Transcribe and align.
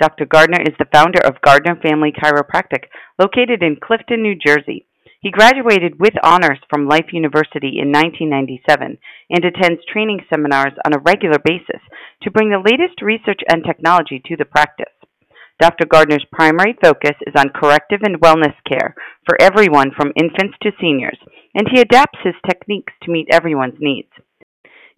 Dr. 0.00 0.26
Gardner 0.26 0.60
is 0.62 0.74
the 0.78 0.90
founder 0.92 1.20
of 1.24 1.40
Gardner 1.40 1.76
Family 1.76 2.12
Chiropractic, 2.12 2.90
located 3.18 3.62
in 3.62 3.76
Clifton, 3.82 4.22
New 4.22 4.34
Jersey. 4.34 4.86
He 5.20 5.30
graduated 5.30 5.98
with 5.98 6.14
honors 6.22 6.58
from 6.68 6.88
Life 6.88 7.12
University 7.12 7.78
in 7.80 7.92
1997 7.92 8.98
and 9.30 9.44
attends 9.44 9.80
training 9.90 10.20
seminars 10.28 10.74
on 10.84 10.92
a 10.94 11.00
regular 11.00 11.38
basis 11.42 11.80
to 12.22 12.30
bring 12.30 12.50
the 12.50 12.58
latest 12.58 13.00
research 13.00 13.40
and 13.48 13.64
technology 13.64 14.20
to 14.26 14.36
the 14.36 14.44
practice. 14.44 14.92
Dr. 15.60 15.86
Gardner's 15.86 16.26
primary 16.32 16.76
focus 16.82 17.16
is 17.26 17.32
on 17.38 17.54
corrective 17.54 18.00
and 18.02 18.20
wellness 18.20 18.54
care 18.68 18.94
for 19.24 19.40
everyone 19.40 19.92
from 19.96 20.12
infants 20.16 20.58
to 20.62 20.72
seniors, 20.80 21.18
and 21.54 21.68
he 21.72 21.80
adapts 21.80 22.18
his 22.22 22.34
techniques 22.46 22.92
to 23.02 23.10
meet 23.10 23.28
everyone's 23.30 23.78
needs. 23.78 24.10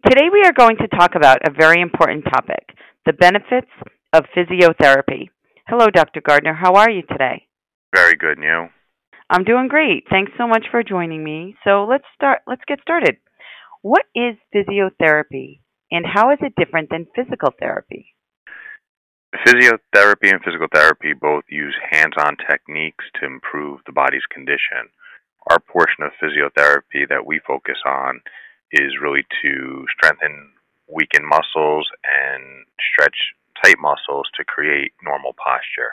Today 0.05 0.27
we 0.33 0.43
are 0.43 0.57
going 0.57 0.79
to 0.79 0.89
talk 0.89 1.15
about 1.15 1.47
a 1.47 1.53
very 1.53 1.81
important 1.81 2.25
topic 2.25 2.75
the 3.05 3.13
benefits 3.13 3.71
of 4.17 4.25
physiotherapy. 4.35 5.29
Hello, 5.69 5.89
Dr. 5.93 6.23
Gardner. 6.23 6.55
How 6.55 6.75
are 6.75 6.91
you 6.91 7.03
today? 7.03 7.47
Very 7.95 8.17
good, 8.17 8.39
and 8.39 8.45
you? 8.45 8.69
I'm 9.29 9.45
doing 9.45 9.69
great. 9.69 10.05
Thanks 10.09 10.33
so 10.39 10.47
much 10.47 10.65
for 10.71 10.83
joining 10.83 11.23
me. 11.23 11.57
So 11.65 11.87
let's 11.89 12.05
start 12.15 12.41
let's 12.47 12.63
get 12.67 12.81
started. 12.81 13.17
What 13.83 14.05
is 14.15 14.37
physiotherapy 14.55 15.61
and 15.91 16.07
how 16.07 16.31
is 16.31 16.39
it 16.41 16.55
different 16.57 16.89
than 16.91 17.07
physical 17.15 17.51
therapy? 17.59 18.15
Physiotherapy 19.45 20.33
and 20.33 20.43
physical 20.43 20.69
therapy 20.73 21.13
both 21.13 21.45
use 21.51 21.75
hands-on 21.91 22.37
techniques 22.49 23.05
to 23.21 23.27
improve 23.27 23.81
the 23.85 23.93
body's 23.93 24.25
condition. 24.33 24.89
Our 25.51 25.59
portion 25.59 26.05
of 26.05 26.13
physiotherapy 26.23 27.09
that 27.09 27.27
we 27.27 27.41
focus 27.47 27.77
on 27.85 28.21
is 28.73 29.03
really 29.03 29.27
to 29.43 29.85
strengthen 29.97 30.53
weakened 30.89 31.27
muscles 31.27 31.87
and 32.05 32.65
stretch 32.79 33.35
tight 33.63 33.77
muscles 33.79 34.29
to 34.37 34.45
create 34.45 34.93
normal 35.03 35.35
posture. 35.35 35.93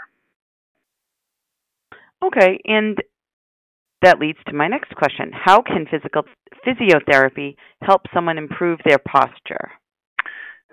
Okay, 2.23 2.59
and 2.65 2.97
that 4.01 4.19
leads 4.19 4.39
to 4.47 4.53
my 4.53 4.67
next 4.67 4.95
question. 4.95 5.31
How 5.33 5.61
can 5.61 5.85
physical 5.89 6.23
physiotherapy 6.65 7.55
help 7.81 8.01
someone 8.13 8.37
improve 8.37 8.79
their 8.85 8.99
posture? 8.99 9.71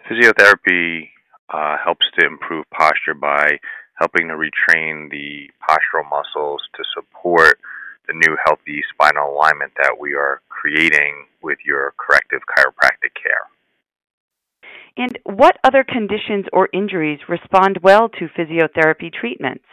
Physiotherapy 0.09 1.11
uh, 1.53 1.77
helps 1.83 2.07
to 2.19 2.27
improve 2.27 2.65
posture 2.71 3.15
by 3.15 3.59
helping 3.99 4.29
to 4.29 4.35
retrain 4.35 5.11
the 5.11 5.51
postural 5.69 6.09
muscles 6.09 6.63
to 6.75 6.83
support 6.95 7.59
the 8.09 8.15
new 8.15 8.37
healthy 8.45 8.83
spinal 8.93 9.33
alignment 9.33 9.73
that 9.77 9.97
we 9.99 10.15
are 10.15 10.41
creating 10.49 11.27
with 11.43 11.59
your 11.65 11.95
corrective 11.99 12.41
chiropractic 12.49 13.15
care. 13.15 13.47
And 14.97 15.19
what 15.25 15.59
other 15.65 15.85
conditions 15.85 16.47
or 16.53 16.69
injuries 16.73 17.21
respond 17.29 17.79
well 17.83 18.09
to 18.09 18.29
physiotherapy 18.37 19.13
treatments? 19.13 19.65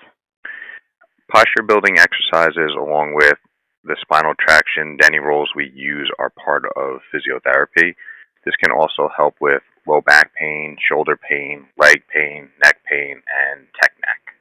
Posture 1.31 1.63
building 1.67 1.97
exercises, 1.97 2.71
along 2.77 3.13
with 3.15 3.37
the 3.83 3.97
spinal 4.01 4.33
traction 4.39 4.97
Dennerolls 4.97 5.47
we 5.55 5.71
use, 5.73 6.09
are 6.19 6.29
part 6.29 6.63
of 6.75 7.01
physiotherapy. 7.13 7.95
This 8.45 8.55
can 8.63 8.71
also 8.71 9.09
help 9.15 9.35
with 9.41 9.61
low 9.87 10.01
back 10.01 10.31
pain, 10.39 10.77
shoulder 10.87 11.17
pain, 11.17 11.67
leg 11.77 12.03
pain, 12.13 12.49
neck 12.63 12.77
pain, 12.89 13.21
and 13.27 13.67
tech 13.81 13.91
neck. 13.99 14.35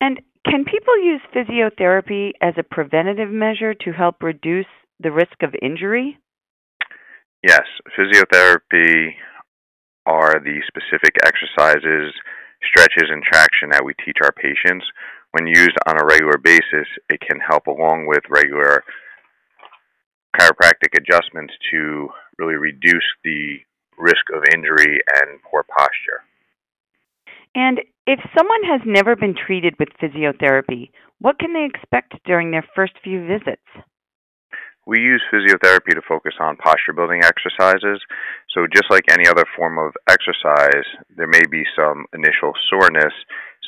And 0.00 0.20
can 0.44 0.64
people 0.64 0.98
use 1.02 1.20
physiotherapy 1.34 2.32
as 2.40 2.54
a 2.58 2.62
preventative 2.62 3.30
measure 3.30 3.74
to 3.74 3.92
help 3.92 4.22
reduce 4.22 4.66
the 5.00 5.10
risk 5.10 5.42
of 5.42 5.54
injury? 5.62 6.18
Yes, 7.46 7.64
physiotherapy 7.92 9.16
are 10.06 10.40
the 10.40 10.62
specific 10.66 11.12
exercises, 11.26 12.14
stretches, 12.64 13.10
and 13.10 13.22
traction 13.22 13.68
that 13.68 13.84
we 13.84 13.92
teach 14.02 14.16
our 14.22 14.32
patients. 14.32 14.86
When 15.32 15.46
used 15.46 15.76
on 15.86 16.00
a 16.00 16.06
regular 16.06 16.38
basis, 16.38 16.88
it 17.10 17.20
can 17.20 17.38
help 17.40 17.66
along 17.66 18.06
with 18.06 18.22
regular 18.30 18.82
chiropractic 20.34 20.96
adjustments 20.96 21.52
to 21.70 22.08
really 22.38 22.54
reduce 22.54 23.04
the 23.24 23.58
risk 23.98 24.24
of 24.34 24.42
injury 24.54 25.00
and 25.20 25.38
poor 25.42 25.66
posture. 25.68 26.24
And 27.54 27.80
if 28.06 28.20
someone 28.34 28.64
has 28.64 28.80
never 28.86 29.16
been 29.16 29.34
treated 29.34 29.74
with 29.78 29.90
physiotherapy, 30.02 30.92
what 31.20 31.38
can 31.38 31.52
they 31.52 31.66
expect 31.66 32.14
during 32.24 32.52
their 32.52 32.66
first 32.74 32.94
few 33.04 33.26
visits? 33.26 33.68
We 34.86 35.00
use 35.00 35.22
physiotherapy 35.32 35.94
to 35.94 36.02
focus 36.06 36.34
on 36.40 36.56
posture 36.56 36.92
building 36.92 37.22
exercises. 37.24 38.00
So, 38.52 38.66
just 38.70 38.90
like 38.90 39.04
any 39.10 39.26
other 39.26 39.44
form 39.56 39.78
of 39.78 39.92
exercise, 40.08 40.84
there 41.16 41.26
may 41.26 41.44
be 41.50 41.64
some 41.74 42.04
initial 42.12 42.52
soreness 42.68 43.12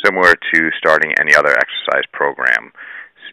similar 0.05 0.35
to 0.35 0.71
starting 0.79 1.13
any 1.19 1.35
other 1.35 1.57
exercise 1.57 2.05
program. 2.13 2.73